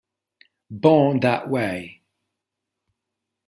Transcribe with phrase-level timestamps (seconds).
[0.71, 2.01] Born That Way